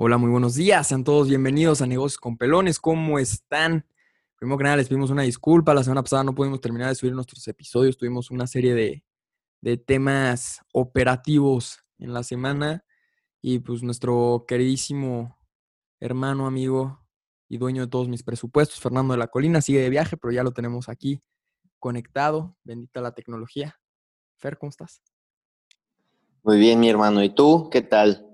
[0.00, 0.86] Hola, muy buenos días.
[0.86, 2.78] Sean todos bienvenidos a Negocios con Pelones.
[2.78, 3.84] ¿Cómo están?
[4.36, 5.74] Primero que nada, les pedimos una disculpa.
[5.74, 7.98] La semana pasada no pudimos terminar de subir nuestros episodios.
[7.98, 9.02] Tuvimos una serie de,
[9.60, 12.84] de temas operativos en la semana.
[13.42, 15.36] Y pues nuestro queridísimo
[15.98, 17.04] hermano, amigo
[17.48, 20.44] y dueño de todos mis presupuestos, Fernando de la Colina, sigue de viaje, pero ya
[20.44, 21.20] lo tenemos aquí
[21.80, 22.56] conectado.
[22.62, 23.80] Bendita la tecnología.
[24.36, 25.02] Fer, ¿cómo estás?
[26.44, 27.20] Muy bien, mi hermano.
[27.24, 27.68] ¿Y tú?
[27.68, 28.27] ¿Qué tal?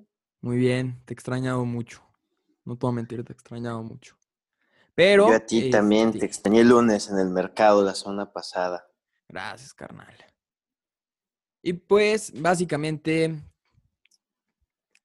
[0.45, 2.03] Muy bien, te he extrañado mucho.
[2.67, 4.15] No te voy a mentir, te he extrañado mucho.
[4.95, 5.29] Pero.
[5.29, 8.87] Yo a ti también este te extrañé el lunes en el mercado la semana pasada.
[9.27, 10.15] Gracias, carnal.
[11.63, 13.41] Y pues, básicamente,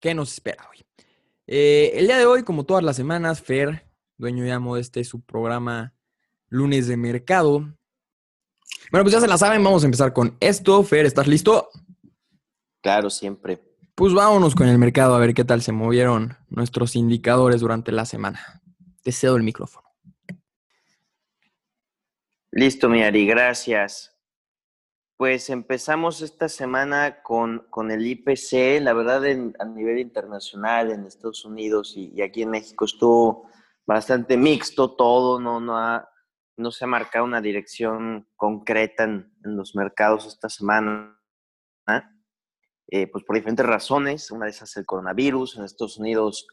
[0.02, 0.85] ¿qué nos espera hoy?
[1.48, 5.05] Eh, el día de hoy, como todas las semanas, Fer, dueño y amo de este
[5.05, 5.93] su programa
[6.49, 7.59] Lunes de Mercado.
[8.91, 10.84] Bueno, pues ya se la saben, vamos a empezar con esto.
[10.84, 11.70] Fer, ¿estás listo?
[12.81, 13.68] Claro, siempre.
[13.99, 18.05] Pues vámonos con el mercado a ver qué tal se movieron nuestros indicadores durante la
[18.05, 18.62] semana.
[19.04, 19.90] Te cedo el micrófono.
[22.49, 24.18] Listo, mi Ari, gracias.
[25.18, 28.82] Pues empezamos esta semana con, con el IPC.
[28.82, 33.49] La verdad, en, a nivel internacional, en Estados Unidos y, aquí en México estuvo
[33.85, 35.41] bastante mixto todo.
[35.41, 36.10] No, no, ha,
[36.55, 41.20] no se ha marcado una dirección concreta en, en los mercados esta semana.
[42.91, 44.32] Eh, pues por diferentes razones.
[44.32, 45.57] Una de esas es el coronavirus.
[45.57, 46.48] En Estados Unidos,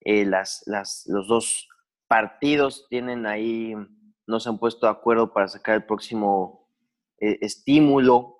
[0.00, 0.62] eh, las,
[1.06, 1.68] los dos
[2.08, 3.74] partidos tienen ahí,
[4.26, 6.70] no se han puesto de acuerdo para sacar el próximo
[7.18, 8.38] eh, estímulo.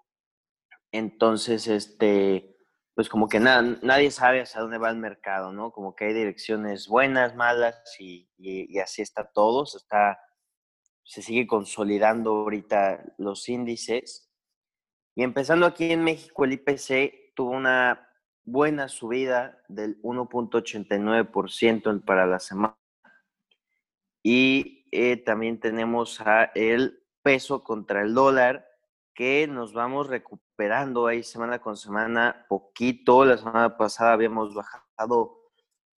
[0.92, 2.56] Entonces, este,
[2.94, 5.72] pues como que nada, nadie sabe hacia dónde va el mercado, ¿no?
[5.72, 9.66] Como que hay direcciones buenas, malas y así está todo.
[9.66, 10.18] Se, está,
[11.04, 14.30] se sigue consolidando ahorita los índices.
[15.14, 18.08] Y empezando aquí en México, el IPC tuvo una
[18.44, 22.76] buena subida del 1.89% para la semana.
[24.22, 28.68] Y eh, también tenemos a el peso contra el dólar,
[29.14, 33.24] que nos vamos recuperando ahí semana con semana poquito.
[33.24, 35.38] La semana pasada habíamos bajado,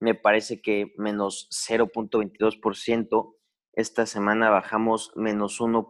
[0.01, 3.37] me parece que menos 0.22%.
[3.73, 5.89] Esta semana bajamos menos 1.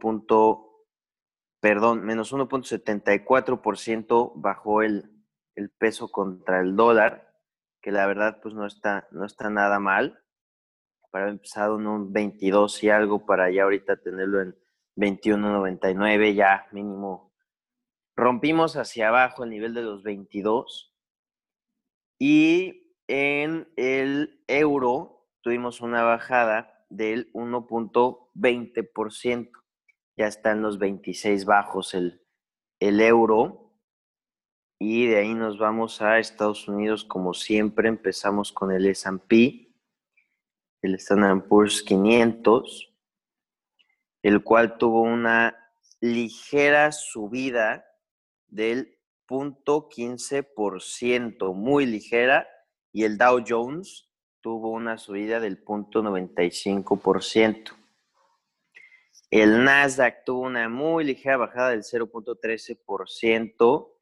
[1.60, 5.13] Perdón, menos 1.74% bajó el,
[5.54, 7.32] el peso contra el dólar,
[7.80, 10.20] que la verdad pues no está, no está nada mal.
[11.10, 14.56] Para haber empezado en un 22 y algo, para ya ahorita tenerlo en
[14.96, 17.32] 21.99, ya mínimo.
[18.16, 20.92] Rompimos hacia abajo el nivel de los 22.
[22.18, 29.50] Y en el euro tuvimos una bajada del 1.20%.
[30.16, 32.22] Ya está en los 26 bajos el,
[32.80, 33.63] el euro
[34.78, 37.88] y de ahí nos vamos a Estados Unidos como siempre.
[37.88, 39.72] Empezamos con el S&P,
[40.82, 42.92] el Standard Poor's 500,
[44.22, 45.56] el cual tuvo una
[46.00, 47.84] ligera subida
[48.48, 48.98] del
[49.28, 52.48] 0.15%, muy ligera,
[52.92, 57.72] y el Dow Jones tuvo una subida del 0.95%.
[59.30, 63.93] El Nasdaq tuvo una muy ligera bajada del 0.13%,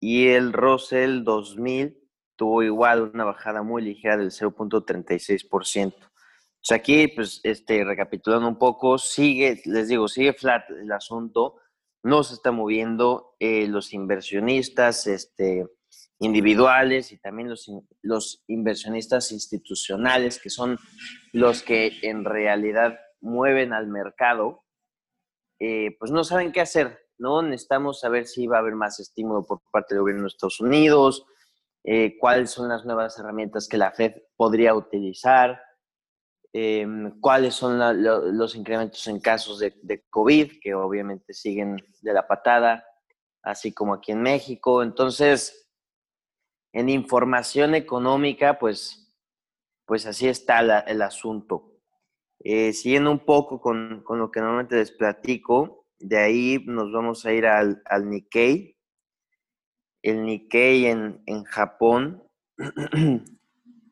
[0.00, 1.96] y el Russell 2000
[2.36, 5.94] tuvo igual una bajada muy ligera del 0.36%.
[5.94, 11.56] O sea, aquí, pues, este, recapitulando un poco, sigue, les digo, sigue flat el asunto,
[12.02, 15.66] no se está moviendo eh, los inversionistas este,
[16.18, 17.70] individuales y también los,
[18.02, 20.78] los inversionistas institucionales, que son
[21.32, 24.64] los que en realidad mueven al mercado,
[25.58, 26.98] eh, pues no saben qué hacer.
[27.20, 27.42] ¿No?
[27.42, 31.26] Necesitamos saber si va a haber más estímulo por parte del gobierno de Estados Unidos,
[31.84, 35.62] eh, cuáles son las nuevas herramientas que la Fed podría utilizar,
[36.52, 36.86] eh,
[37.20, 37.78] cuáles son
[38.36, 42.84] los incrementos en casos de, COVID, que obviamente siguen de la patada,
[43.42, 44.82] así como aquí en México.
[44.82, 45.70] Entonces,
[46.72, 49.14] en información económica, pues,
[49.86, 51.70] pues así está el asunto.
[52.40, 57.24] Eh, siguiendo un poco con, con lo que normalmente les platico, de ahí nos vamos
[57.26, 58.76] a ir al, al Nikkei.
[60.02, 62.26] El Nikkei en, en Japón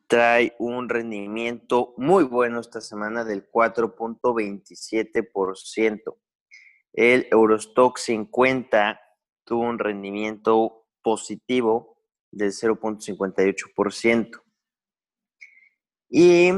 [0.07, 6.17] trae un rendimiento muy bueno esta semana del 4.27%.
[6.93, 8.99] El Eurostock 50
[9.43, 12.01] tuvo un rendimiento positivo
[12.31, 14.41] del 0.58%.
[16.09, 16.51] Y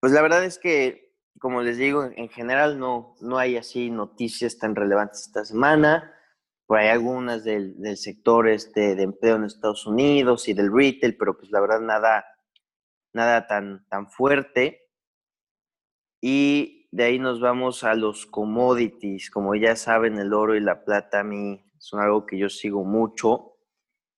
[0.00, 1.05] pues la verdad es que
[1.38, 6.12] como les digo, en general no, no hay así noticias tan relevantes esta semana.
[6.66, 11.16] Por ahí algunas del, del sector este, de empleo en Estados Unidos y del retail,
[11.16, 12.24] pero pues la verdad nada,
[13.12, 14.88] nada tan, tan fuerte.
[16.20, 19.30] Y de ahí nos vamos a los commodities.
[19.30, 22.84] Como ya saben, el oro y la plata a mí son algo que yo sigo
[22.84, 23.58] mucho.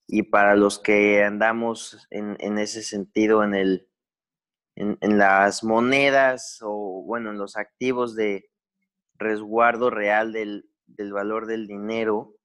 [0.07, 3.88] Y para los que andamos en, en ese sentido, en, el,
[4.79, 8.49] en, las monedas o, bueno, en los activos de
[9.15, 12.37] resguardo real del, del valor del dinero,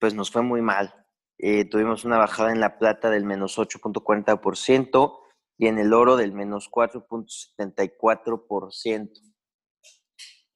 [0.00, 0.92] pues nos fue muy mal.
[1.38, 5.18] Eh, tuvimos una bajada en la plata del menos 8.40%
[5.56, 9.10] y en el oro del menos 4.74%.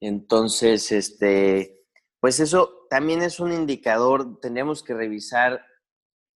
[0.01, 1.87] Entonces, este,
[2.21, 5.65] pues eso también es un indicador, tendríamos que revisar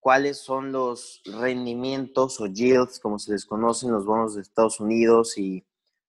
[0.06, 5.36] cuáles son los rendimientos o yields, como se les conocen los bonos de Estados Unidos
[5.36, 5.66] y,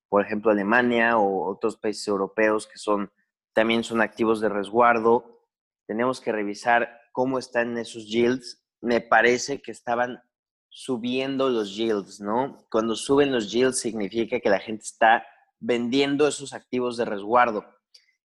[0.07, 3.11] por ejemplo, Alemania o otros países europeos que son
[3.53, 5.41] también son activos de resguardo.
[5.87, 8.63] Tenemos que revisar cómo están esos yields.
[8.81, 10.21] Me parece que estaban
[10.69, 12.67] subiendo los yields, ¿no?
[12.69, 15.25] Cuando suben los yields significa que la gente está
[15.59, 17.65] vendiendo esos activos de resguardo.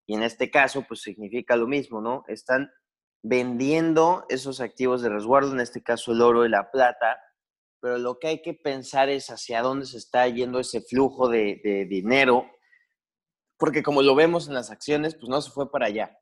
[0.06, 2.24] Y en este caso, pues significa lo mismo, ¿no?
[2.28, 2.70] Están
[3.22, 7.18] vendiendo esos activos de resguardo, en este caso el oro y la plata,
[7.80, 11.86] pero lo que hay que pensar es hacia dónde se está yendo ese flujo de,
[11.88, 12.50] dinero,
[13.58, 16.18] porque como lo vemos en las acciones, pues no se fue para allá.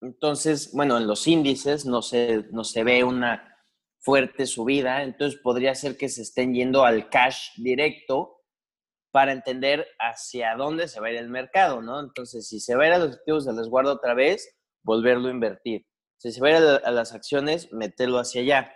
[0.00, 3.56] Entonces, bueno, en los índices no se, no se ve una
[4.00, 8.38] fuerte subida, entonces podría ser que se estén yendo al cash directo
[9.10, 12.00] para entender hacia dónde se va a ir el mercado, ¿no?
[12.00, 15.32] Entonces, si se va a ir a los activos de resguardo otra vez, volverlo a
[15.32, 15.86] invertir.
[16.18, 18.72] Si se va a ir a las acciones, meterlo hacia allá.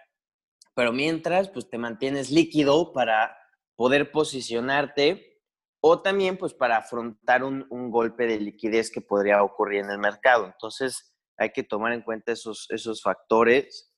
[0.75, 3.37] Pero mientras, pues te mantienes líquido para
[3.77, 5.41] poder posicionarte
[5.81, 9.99] o también pues para afrontar un, un golpe de liquidez que podría ocurrir en el
[9.99, 10.47] mercado.
[10.47, 13.93] Entonces, hay que tomar en cuenta esos, esos factores.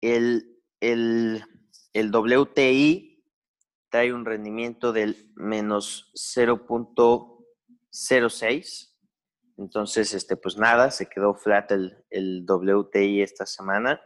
[0.00, 1.44] El, el,
[1.92, 3.22] el WTI
[3.90, 8.94] trae un rendimiento del menos 0.06.
[9.58, 14.00] Entonces, este, pues nada, se quedó flat el, el WTI esta semana.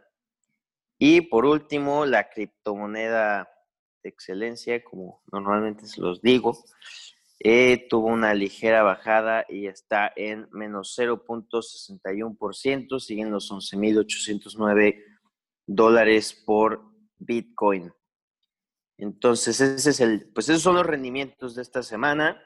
[0.99, 3.51] Y por último, la criptomoneda
[4.03, 6.57] de excelencia, como normalmente se los digo,
[7.45, 15.03] eh, tuvo una ligera bajada y está en menos 0.61%, siguen los 11.809
[15.67, 16.85] dólares por
[17.19, 17.93] Bitcoin.
[18.97, 22.41] Entonces, ese es el, pues esos son los rendimientos de esta semana.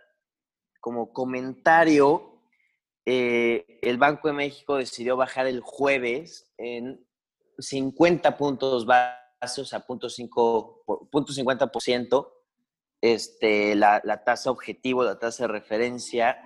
[0.80, 2.35] Como comentario,
[3.06, 7.06] eh, el Banco de México decidió bajar el jueves en
[7.58, 12.32] 50 puntos básicos a 0.50%
[13.00, 16.36] este, la, tasa objetivo, la tasa de referencia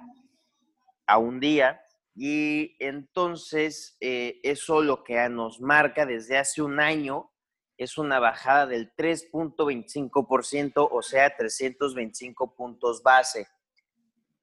[1.07, 1.81] a un día.
[2.15, 7.33] Y entonces eh, eso lo que nos marca desde hace un año
[7.79, 13.49] es una bajada del 3.25%, o sea, 325 puntos base.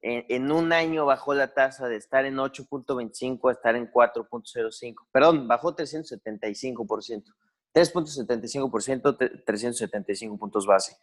[0.00, 4.94] En, en, un año bajó la tasa de estar en 8.25 a estar en 4.05.
[5.10, 7.24] Perdón, bajó 375%.
[7.74, 10.96] 3.75%, 375 puntos base.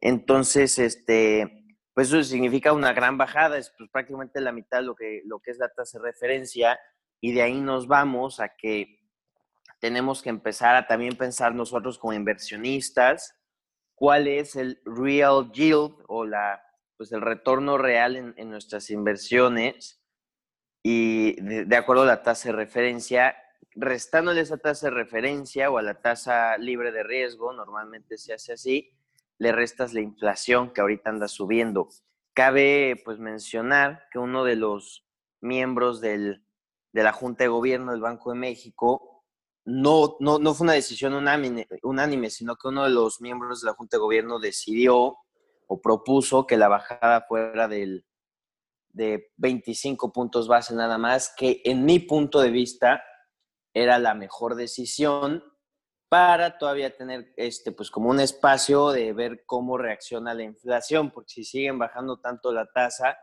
[0.00, 4.94] Entonces, este, pues eso significa una gran bajada, es pues, prácticamente la mitad de lo
[4.94, 6.78] que, lo que es la tasa de referencia,
[7.20, 9.00] y de ahí nos vamos a que
[9.80, 13.34] tenemos que empezar a también pensar nosotros como inversionistas
[13.94, 16.60] cuál es el real yield o la,
[16.98, 20.02] pues el retorno real en, nuestras inversiones
[20.82, 23.36] y de, acuerdo a la tasa de referencia,
[23.76, 28.52] restándole esa tasa de referencia o a la tasa libre de riesgo, normalmente se hace
[28.52, 28.90] así,
[29.38, 31.88] le restas la inflación que ahorita anda subiendo.
[32.34, 35.06] Cabe pues mencionar que uno de los
[35.40, 36.44] miembros del,
[36.92, 39.24] de la Junta de Gobierno del Banco de México
[39.64, 43.66] no, no, no fue una decisión unánime, unánime, sino que uno de los miembros de
[43.66, 45.18] la Junta de Gobierno decidió
[45.68, 48.04] o propuso que la bajada fuera del,
[48.88, 53.04] de 25 puntos base nada más, que en mi punto de vista
[53.72, 55.44] era la mejor decisión
[56.08, 61.34] para todavía tener este, pues como un espacio de ver cómo reacciona la inflación, porque
[61.34, 63.18] si siguen bajando tanto la tasa,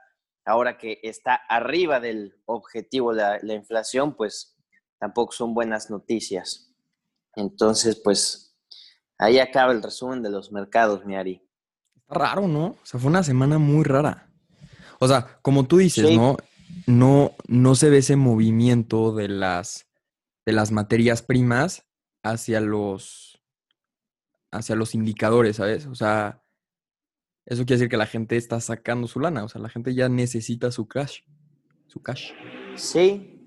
[0.45, 4.55] ahora que está arriba del objetivo la, la inflación, pues
[4.99, 6.71] tampoco son buenas noticias.
[7.35, 8.55] Entonces, pues
[9.17, 11.41] ahí acaba el resumen de los mercados, Miari.
[11.41, 11.44] Está
[12.07, 12.65] raro, ¿no?
[12.67, 14.29] O sea, fue una semana muy rara.
[14.99, 16.37] O sea, como tú dices, ¿no?
[16.87, 19.87] No, no se ve ese movimiento de las,
[20.45, 21.85] de las materias primas
[22.23, 23.41] hacia los,
[24.51, 25.85] hacia los indicadores, ¿sabes?
[25.87, 26.43] O sea,
[27.45, 30.09] eso quiere decir que la gente está sacando su lana, o sea, la gente ya
[30.09, 31.19] necesita su cash,
[31.87, 32.31] su cash.
[32.75, 33.43] Sí,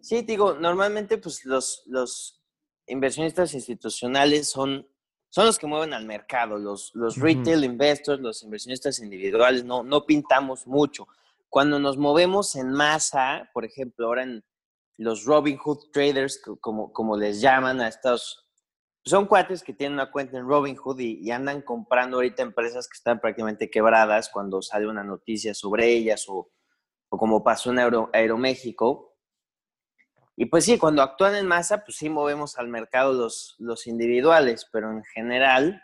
[0.00, 2.40] sí, digo, normalmente pues los, los
[2.86, 4.86] inversionistas institucionales son,
[5.34, 10.06] son los que mueven al mercado, los, los retail investors, los inversionistas individuales, no, no
[10.06, 11.08] pintamos mucho.
[11.48, 14.44] Cuando nos movemos en masa, por ejemplo, ahora en
[14.96, 18.46] los Robinhood traders, como, como les llaman a estos,
[19.04, 22.94] son cuates que tienen una cuenta en Robinhood y, y andan comprando ahorita empresas que
[22.96, 26.48] están prácticamente quebradas cuando sale una noticia sobre ellas o,
[27.08, 27.80] o como pasó en
[28.12, 29.13] Aeroméxico
[30.36, 34.66] y pues sí, cuando actúan en masa, pues sí movemos al mercado los, los individuales,
[34.72, 35.82] pero en general,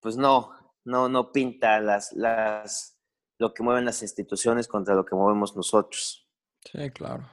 [0.00, 0.50] pues no,
[0.84, 2.98] no, no pinta las, las,
[3.38, 6.26] lo que mueven las instituciones contra lo que movemos nosotros.
[6.64, 7.28] Sí, claro.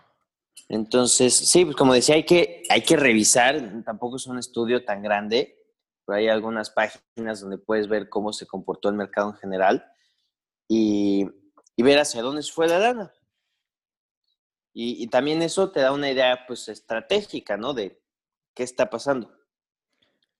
[0.67, 5.01] Entonces, sí, pues como decía, hay que, hay que revisar, tampoco es un estudio tan
[5.01, 5.57] grande,
[6.05, 9.85] pero hay algunas páginas donde puedes ver cómo se comportó el mercado en general
[10.67, 11.25] y,
[11.77, 13.13] y ver hacia dónde se fue la lana.
[14.81, 17.73] Y, también eso te da una idea, pues, estratégica, ¿no?
[17.73, 18.01] De
[18.53, 19.29] qué está pasando.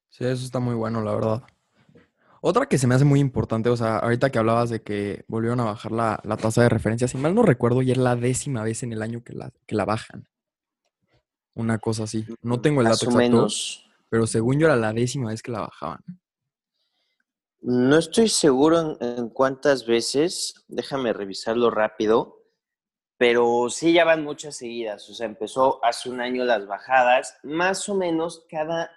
[0.08, 1.44] Sí, eso está muy bueno, la verdad.
[2.40, 5.60] Otra que se me hace muy importante, o sea, ahorita que hablabas de que volvieron
[5.60, 8.82] a bajar la, tasa de referencia, si mal no recuerdo, ya es la décima vez
[8.82, 10.30] en el año que la, que la bajan.
[11.54, 12.26] Una cosa así.
[12.42, 13.90] No mm, tengo el dato exacto, menos.
[14.08, 16.00] pero según yo era la décima vez que la bajaban.
[17.60, 22.39] No estoy seguro en cuántas veces, déjame revisarlo rápido
[23.20, 25.10] pero sí ya van muchas seguidas.
[25.10, 27.38] O sea, empezó hace un año las bajadas.
[27.44, 28.90] Más o menos cada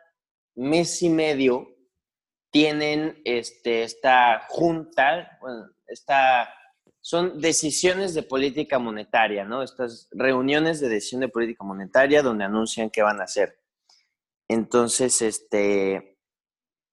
[0.54, 1.74] mes y medio
[2.52, 6.48] tienen este, esta junta, bueno, esta,
[7.00, 9.60] son decisiones de política monetaria, ¿no?
[9.60, 13.58] Estas reuniones de decisión de política monetaria donde anuncian qué van a hacer.
[14.46, 16.16] Entonces, este,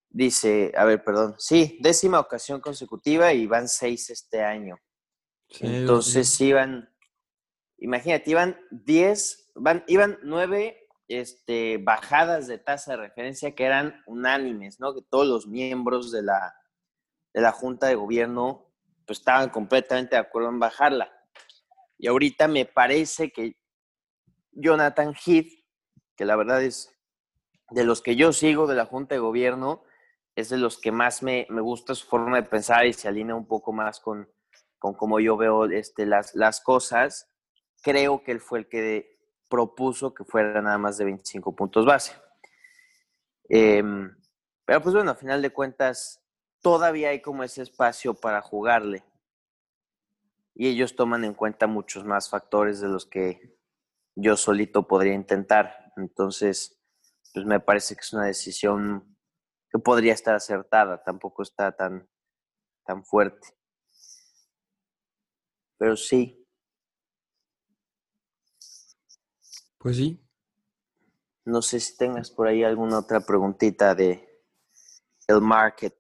[0.10, 4.80] dice, a ver, perdón, sí, décima ocasión consecutiva y van seis este año.
[5.60, 6.90] Entonces, sí van,
[7.82, 14.80] imagínate, iban 10, van, iban 9 este, bajadas de tasa de referencia que eran unánimes,
[14.80, 14.94] ¿no?
[14.94, 16.56] Que todos los miembros de la,
[17.34, 18.72] de la Junta de Gobierno
[19.06, 21.12] pues, estaban completamente de acuerdo en bajarla.
[21.98, 23.58] Y ahorita me parece que
[24.52, 25.52] Jonathan Heath,
[26.16, 26.96] que la verdad es
[27.72, 29.84] de los que yo sigo de la Junta de Gobierno,
[30.36, 33.36] es de los que más me, me gusta su forma de pensar y se alinea
[33.36, 34.32] un poco más con,
[34.78, 37.30] con cómo yo veo este, las, las cosas
[37.82, 39.20] creo que él fue el que
[39.50, 42.14] propuso que fuera nada más de 25 puntos base.
[43.50, 44.16] Em,
[44.66, 46.24] pero pues bueno, a final de cuentas,
[46.62, 49.04] todavía hay como ese espacio para jugarle.
[50.54, 53.58] Y ellos toman en cuenta muchos más factores de los que
[54.16, 55.92] yo solito podría intentar.
[55.98, 56.80] Entonces,
[57.34, 59.18] pues me parece que es una decisión
[59.72, 62.10] que podría estar acertada, tampoco está tan,
[62.84, 63.48] tan fuerte.
[65.78, 66.39] Pero sí,
[69.80, 70.22] Pues sí.
[71.46, 74.30] No sé si tengas por ahí alguna otra preguntita de
[75.28, 75.96] el market.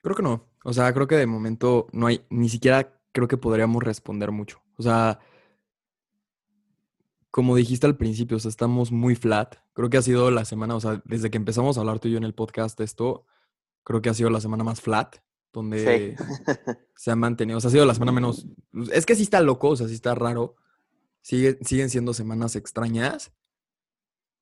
[0.00, 0.48] Creo que no.
[0.64, 4.60] O sea, creo que de momento no hay, ni siquiera creo que podríamos responder mucho.
[4.78, 5.20] O sea,
[7.30, 9.56] como dijiste al principio, o sea, estamos muy flat.
[9.74, 12.12] Creo que ha sido la semana, o sea, desde que empezamos a hablar tú y
[12.12, 13.26] yo en el podcast de esto,
[13.84, 15.16] creo que ha sido la semana más flat,
[15.52, 16.16] donde
[16.96, 17.58] se ha mantenido.
[17.58, 18.46] O sea, ha sido la semana menos.
[18.92, 20.56] Es que sí está loco, o sea, sí está raro
[21.22, 23.32] siguen siendo semanas extrañas,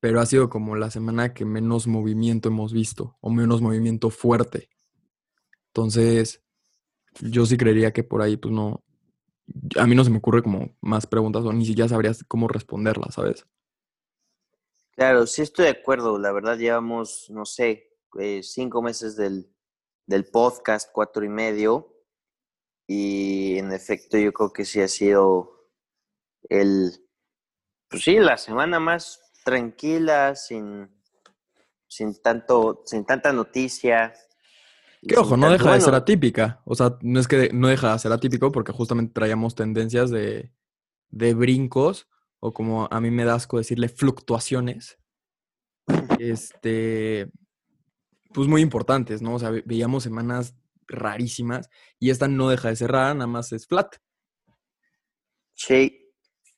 [0.01, 4.71] pero ha sido como la semana que menos movimiento hemos visto, o menos movimiento fuerte.
[5.69, 6.43] Entonces,
[7.21, 8.83] yo sí creería que por ahí, pues no,
[9.77, 13.15] a mí no se me ocurre como más preguntas o ni siquiera sabrías cómo responderlas,
[13.15, 13.47] ¿sabes?
[14.93, 16.19] Claro, sí estoy de acuerdo.
[16.19, 19.51] La verdad llevamos, no sé, eh, cinco meses del,
[20.07, 21.95] del podcast, cuatro y medio.
[22.87, 25.60] Y en efecto yo creo que sí ha sido
[26.49, 26.93] el,
[27.89, 30.89] pues sí, la semana más tranquila, sin,
[31.89, 34.15] sin, tanto, sin tanta noticia.
[35.03, 36.61] Que ojo, no deja de ser atípica.
[36.65, 40.53] O sea, no es que no deja de ser atípico porque justamente traíamos tendencias de,
[41.09, 44.99] de brincos o como a mí me da asco decirle fluctuaciones.
[46.21, 47.31] Este,
[48.33, 49.35] pues muy importantes, ¿no?
[49.35, 50.55] O sea, veíamos semanas
[50.87, 51.69] rarísimas
[51.99, 53.97] y esta no deja de ser rara, nada más es flat.
[55.55, 56.00] Sí,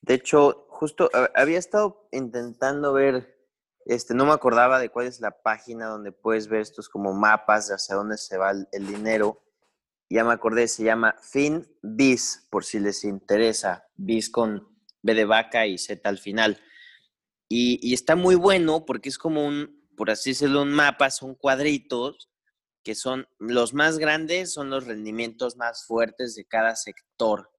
[0.03, 3.39] de hecho, justo había estado intentando ver,
[3.87, 7.69] este, no me acordaba de cuál es la página donde puedes ver estos como mapas
[7.69, 9.43] de hacia dónde se va el, dinero.
[10.11, 13.87] Ya me acordé, se llama FinBiz, por si les interesa.
[13.97, 14.69] Biz con
[15.03, 16.61] B de vaca y Z al final.
[17.49, 21.37] Y, y está muy bueno porque es como un, por así decirlo, un mapa, son
[21.37, 22.29] cuadritos
[22.83, 27.53] que son los más grandes, son los rendimientos más fuertes de cada sector.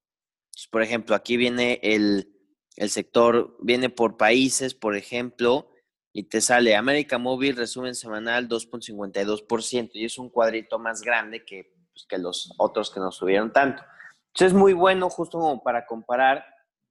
[0.70, 2.33] por ejemplo, aquí viene el,
[2.76, 5.70] el sector viene por países, por ejemplo,
[6.12, 11.74] y te sale América Móvil, resumen semanal 2.52%, y es un cuadrito más grande que,
[11.92, 13.84] pues, los otros que no subieron tanto.
[14.28, 16.46] Entonces es muy bueno justo como para comparar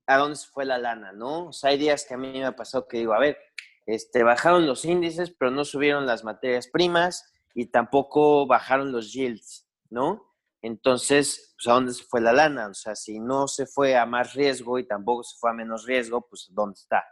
[0.06, 1.48] a dónde se fue la lana, ¿no?
[1.48, 3.38] O sea, hay días que a mí me ha pasado que digo, a ver,
[3.86, 9.66] este, bajaron los índices, pero no subieron las materias primas y tampoco bajaron los yields,
[9.90, 10.31] ¿no?
[10.62, 12.68] Entonces, pues, ¿a dónde se fue la lana?
[12.68, 15.84] O sea, si no se fue a más riesgo y tampoco se fue a menos
[15.84, 17.04] riesgo, pues ¿dónde está?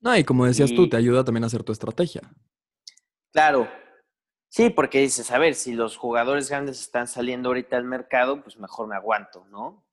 [0.00, 2.22] No, y como decías tú, te ayuda también a hacer tu estrategia.
[3.32, 3.68] Claro.
[4.48, 8.58] Sí, porque dices, a ver, si los jugadores grandes están saliendo ahorita al mercado, pues
[8.58, 9.86] mejor me aguanto, ¿no?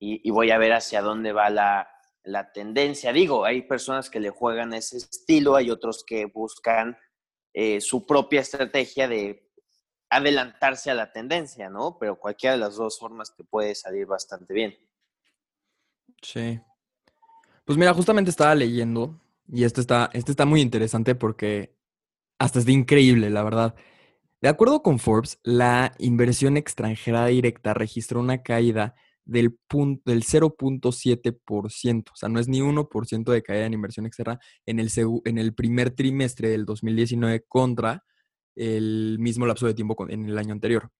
[0.00, 1.88] Y, voy a ver hacia dónde va la,
[2.22, 3.12] la, tendencia.
[3.12, 6.96] Digo, hay personas que le juegan ese estilo, hay otros que buscan
[7.52, 9.47] eh, su propia estrategia de
[10.10, 11.98] adelantarse a la tendencia, ¿no?
[11.98, 14.76] Pero cualquiera de las dos formas te puede salir bastante bien.
[16.22, 16.60] Sí.
[17.64, 21.74] Pues mira, justamente estaba leyendo y este está, este está muy interesante porque
[22.38, 23.74] hasta es de increíble, la verdad.
[24.40, 29.58] De acuerdo con Forbes, la inversión extranjera directa registró una caída del,
[30.04, 34.90] del 0.7%, o sea, no es ni 1% de caída en inversión externa en el,
[35.24, 38.04] en el primer trimestre del 2019 contra
[38.56, 40.90] el mismo lapso de tiempo en el año anterior.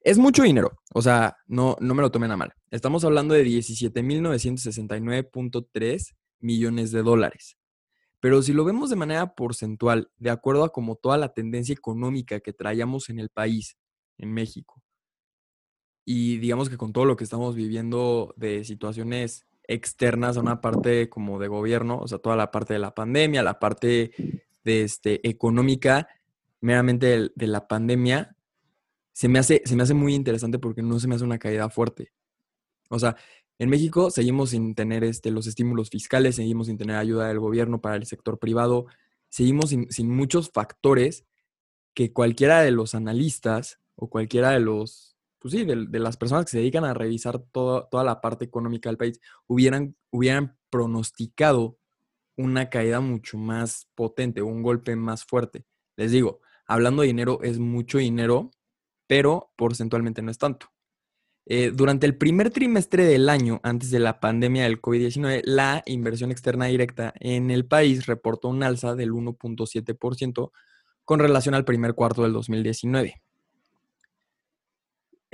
[0.00, 2.52] Es mucho dinero, o sea, no, no me lo tomen a mal.
[2.70, 7.56] Estamos hablando de 17.969.3 millones de dólares.
[8.20, 12.40] Pero si lo vemos de manera porcentual, de acuerdo a como toda la tendencia económica
[12.40, 13.78] que traíamos en el país,
[14.18, 14.82] en México,
[16.04, 21.08] y digamos que con todo lo que estamos viviendo de situaciones externas a una parte
[21.08, 24.12] como de gobierno, o sea, toda la parte de la pandemia, la parte
[24.64, 26.08] de este, económica,
[26.64, 28.38] meramente de la pandemia,
[29.12, 31.68] se me, hace, se me hace muy interesante porque no se me hace una caída
[31.68, 32.12] fuerte.
[32.88, 33.16] O sea,
[33.58, 37.82] en México seguimos sin tener este, los estímulos fiscales, seguimos sin tener ayuda del gobierno
[37.82, 38.86] para el sector privado,
[39.28, 41.26] seguimos sin, muchos factores
[41.92, 46.52] que cualquiera de los analistas o cualquiera de los, pues sí, de, las personas que
[46.52, 51.78] se dedican a revisar toda la parte económica del país hubieran, hubieran pronosticado
[52.36, 55.66] una caída mucho más potente, un golpe más fuerte.
[55.96, 58.50] Les digo, hablando de dinero, es mucho dinero
[59.06, 60.68] pero porcentualmente no es tanto.
[61.46, 66.30] Eh, durante el primer trimestre del año, antes de la pandemia del COVID-19, la inversión
[66.30, 70.52] externa directa en el país reportó un alza del 1.7%
[71.04, 73.20] con relación al primer cuarto del 2019.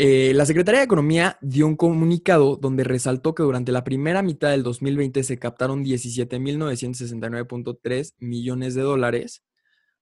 [0.02, 4.50] Eh, la Secretaría de Economía dio un comunicado donde resaltó que durante la primera mitad
[4.50, 9.42] del 2020 se captaron 17.969.3 millones de dólares,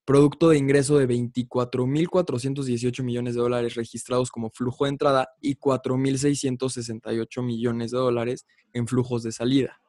[0.09, 7.43] producto de ingreso de 24.418 millones de dólares registrados como flujo de entrada y 4.668
[7.43, 9.83] millones de dólares en flujos de salida.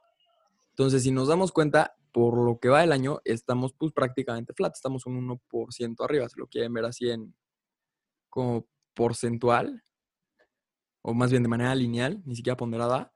[0.71, 4.75] Entonces, si nos damos cuenta, por lo que va del año, estamos pues prácticamente flat,
[4.75, 7.33] estamos un 1% arriba, si lo quieren ver así en
[8.29, 9.85] como porcentual,
[11.01, 13.13] o más bien de manera lineal, ni siquiera ponderada.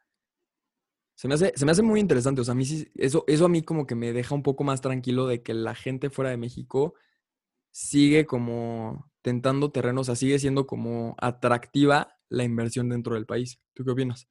[1.16, 2.42] Se me, hace, se me hace muy interesante.
[2.42, 4.82] O sea, a mí eso, eso a mí como que me deja un poco más
[4.82, 6.96] tranquilo de que la gente fuera de México
[7.72, 13.60] sigue como tentando terrenos, o sea, sigue siendo como atractiva la inversión dentro del país.
[13.74, 14.28] ¿Tú qué opinas?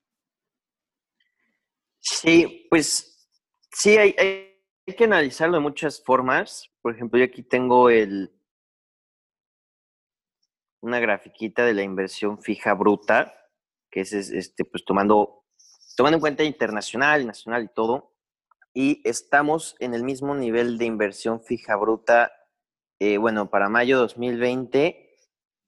[2.00, 3.28] Sí, pues
[3.72, 6.70] sí, hay, hay que analizarlo de muchas formas.
[6.82, 8.32] Por ejemplo, yo aquí tengo el,
[10.82, 13.34] una grafiquita de la inversión fija bruta,
[13.90, 15.41] que es este, pues tomando
[15.96, 18.12] tomando en cuenta internacional, nacional y todo,
[18.74, 22.32] y estamos en el mismo nivel de inversión fija bruta,
[22.98, 25.10] eh, bueno, para mayo 2020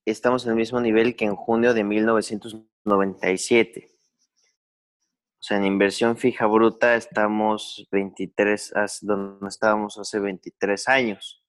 [0.07, 3.91] estamos en el mismo nivel que en junio de 1997.
[3.91, 11.45] O sea, en inversión fija bruta estamos 23, donde estábamos hace 23 años.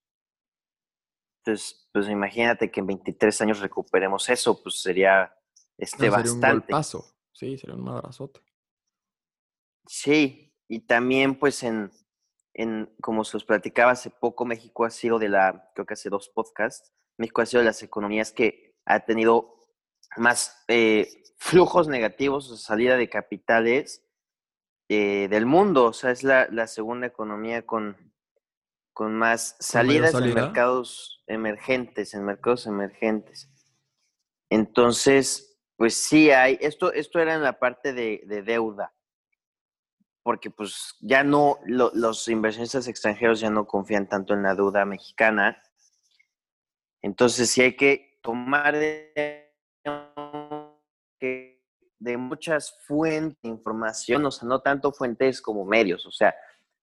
[1.39, 5.33] Entonces, pues imagínate que en 23 años recuperemos eso, pues sería
[5.77, 6.71] este bastante.
[6.71, 7.05] paso.
[7.31, 8.41] Sí, sería un abrazote.
[9.87, 11.91] Sí, y también pues en,
[12.53, 16.09] en, como se os platicaba hace poco, México ha sido de la, creo que hace
[16.09, 19.69] dos podcasts, México ha sido de las economías que ha tenido
[20.17, 24.03] más eh, flujos negativos o salida de capitales
[24.89, 25.85] eh, del mundo.
[25.85, 28.13] O sea, es la, la segunda economía con,
[28.93, 33.49] con más salidas en mercados emergentes, en mercados emergentes.
[34.49, 38.94] Entonces, pues sí hay, esto, esto era en la parte de, de deuda
[40.25, 45.61] porque pues ya no, los inversionistas extranjeros ya no confían tanto en la deuda mexicana.
[47.03, 49.53] Entonces sí hay que tomar de,
[51.99, 56.33] de muchas fuentes de información, o sea, no tanto fuentes como medios, o sea,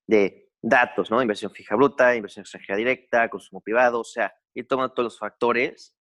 [0.07, 1.21] de datos, ¿no?
[1.21, 5.97] Inversión fija bruta, inversión extranjera directa, consumo privado, o sea, ir tomando todos los factores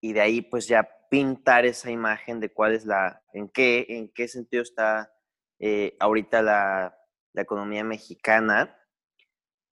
[0.00, 4.08] y de ahí pues ya pintar esa imagen de cuál es la, en qué, en
[4.08, 5.12] qué sentido está
[5.58, 6.98] eh, ahorita la,
[7.32, 8.76] la economía mexicana.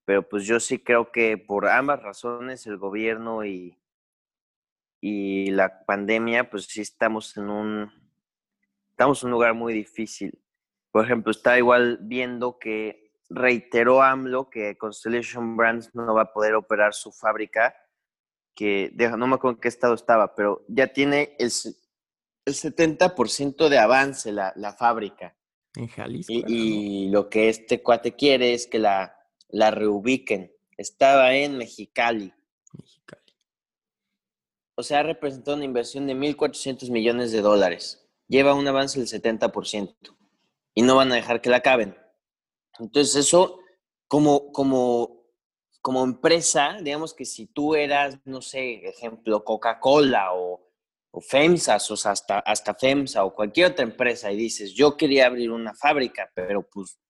[0.05, 3.79] Pero pues yo sí creo que por ambas razones el gobierno y,
[5.01, 7.93] y la pandemia, pues sí estamos en un,
[8.91, 10.43] estamos en un lugar muy difícil.
[10.91, 16.55] Por ejemplo, está igual viendo que reiteró AMLO que Constellation Brands no va a poder
[16.55, 17.75] operar su fábrica,
[18.55, 21.51] que no me acuerdo en qué estado estaba, pero ya tiene el,
[22.47, 25.37] el 70% de avance la, la, fábrica.
[25.77, 26.33] En Jalisco.
[26.33, 29.17] Y, y, lo que este cuate quiere es que la,
[29.49, 30.53] la reubiquen.
[30.77, 32.33] Estaba en Mexicali.
[32.73, 33.23] Mexicali.
[34.75, 38.07] O sea, representó una inversión de 1.400 millones de dólares.
[38.29, 39.95] Lleva un avance del 70%
[40.75, 41.97] y no van a dejar que la acaben.
[42.79, 43.61] Entonces eso,
[44.09, 45.25] como, como,
[45.81, 50.66] como empresa, digamos que si tú eras, no sé, ejemplo, Coca-Cola o,
[51.17, 55.25] o FEMSA, o sea, hasta, hasta FEMSA o cualquier otra empresa y dices, yo quería
[55.25, 57.01] abrir una fábrica, pero pues...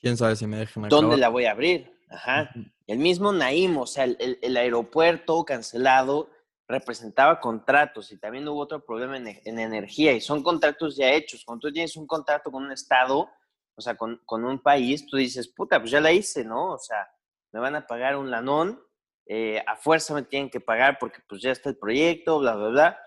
[0.00, 1.96] ¿Quién sabe si me dejan ¿Dónde la voy a abrir?
[2.10, 2.50] Ajá.
[2.88, 6.28] El mismo Naim, o sea, el, el, aeropuerto cancelado
[6.66, 11.44] representaba contratos y también hubo otro problema en, en, energía y son contratos ya hechos.
[11.44, 13.30] Cuando tú tienes un contrato con un estado,
[13.76, 16.72] o sea, con, con, un país, tú dices, puta, pues ya la hice, ¿no?
[16.72, 17.08] O sea,
[17.52, 18.82] me van a pagar un lanón,
[19.26, 22.68] eh, a fuerza me tienen que pagar porque pues ya está el proyecto, bla, bla,
[22.68, 23.03] bla.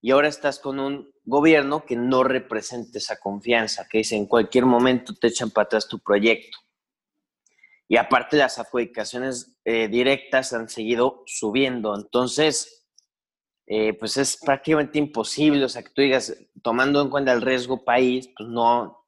[0.00, 4.64] Y ahora estás con un gobierno que no representa esa confianza, que dice en cualquier
[4.64, 6.58] momento te echan para atrás tu proyecto.
[7.88, 11.96] Y aparte las adjudicaciones eh, directas han seguido subiendo.
[11.96, 12.86] Entonces,
[13.66, 17.84] eh, pues es prácticamente imposible, o sea, que tú digas, tomando en cuenta el riesgo
[17.84, 19.06] país, pues no,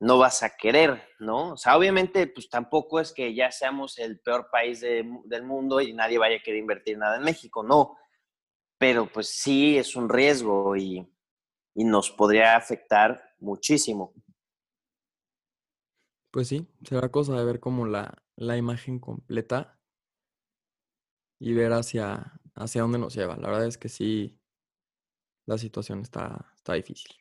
[0.00, 1.52] no vas a querer, ¿no?
[1.52, 5.92] O sea, obviamente, pues tampoco es que ya seamos el peor país del mundo y
[5.92, 7.96] nadie vaya a querer invertir nada en México, no.
[8.78, 11.06] Pero pues sí es un riesgo y,
[11.74, 14.14] y nos podría afectar muchísimo.
[16.30, 19.78] Pues sí, será cosa de ver como la, la imagen completa
[21.40, 23.36] y ver hacia, hacia dónde nos lleva.
[23.36, 24.38] La verdad es que sí,
[25.46, 27.16] la situación está, está difícil.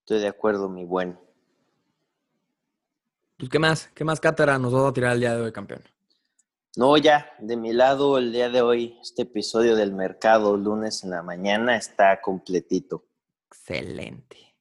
[0.00, 1.18] Estoy de acuerdo, mi buen.
[3.36, 3.88] Pues, ¿qué más?
[3.94, 5.82] ¿Qué más cátedra nos va a tirar el día de hoy, campeón?
[6.74, 11.10] No, ya, de mi lado, el día de hoy, este episodio del mercado, lunes en
[11.10, 13.04] la mañana, está completito.
[13.46, 14.56] Excelente.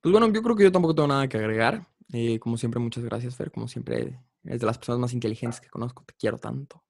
[0.00, 1.86] Pues bueno, yo creo que yo tampoco tengo nada que agregar.
[2.10, 3.50] Eh, como siempre, muchas gracias, Fer.
[3.50, 6.04] Como siempre, eres de las personas más inteligentes que conozco.
[6.06, 6.82] Te quiero tanto.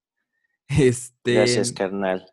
[0.68, 1.34] Este...
[1.34, 2.30] Gracias, carnal.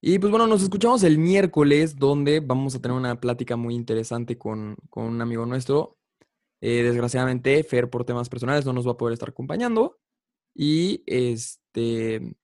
[0.00, 4.36] Y pues bueno, nos escuchamos el miércoles, donde vamos a tener una plática muy interesante
[4.36, 5.96] con, con un amigo nuestro.
[6.60, 10.00] Eh, desgraciadamente, Fer, por temas personales, no nos va a poder estar acompañando.
[10.58, 12.34] Y este.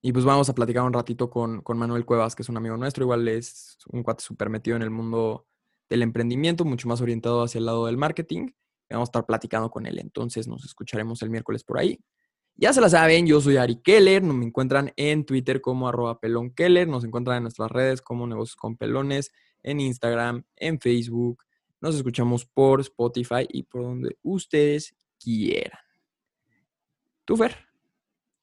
[0.00, 2.76] Y pues vamos a platicar un ratito con, con Manuel Cuevas, que es un amigo
[2.78, 3.04] nuestro.
[3.04, 5.46] Igual es un cuate súper metido en el mundo
[5.90, 8.48] del emprendimiento, mucho más orientado hacia el lado del marketing.
[8.88, 9.98] Vamos a estar platicando con él.
[9.98, 12.00] Entonces nos escucharemos el miércoles por ahí.
[12.54, 16.88] Ya se la saben, yo soy Ari Keller, me encuentran en Twitter como arroba pelonkeller,
[16.88, 19.30] nos encuentran en nuestras redes como negocios con pelones,
[19.62, 21.44] en Instagram, en Facebook,
[21.80, 25.87] nos escuchamos por Spotify y por donde ustedes quieran.
[27.28, 27.54] ¿Tú, Fer?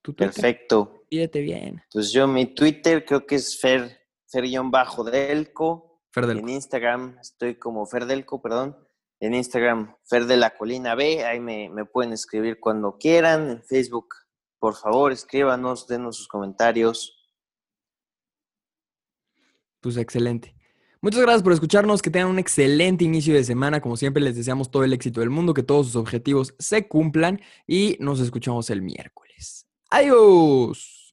[0.01, 1.03] ¿Tu Perfecto.
[1.09, 1.83] Pídete bien.
[1.91, 3.99] Pues yo mi Twitter creo que es Fer,
[4.31, 6.01] Fer-Delco.
[6.11, 8.77] Fer En Instagram estoy como Ferdelco, perdón
[9.19, 14.07] en Instagram, Fer de la Colina B, ahí me, pueden escribir cuando quieran, en Facebook,
[14.59, 17.11] por favor, escríbanos, denos sus comentarios.
[19.79, 20.54] Pues excelente.
[21.01, 24.71] Muchas gracias por escucharnos, que tengan un excelente inicio de semana, como siempre les deseamos
[24.71, 28.81] todo el éxito del mundo, que todos sus objetivos se cumplan y nos escuchamos el
[28.81, 29.67] miércoles.
[29.89, 31.04] Adiós.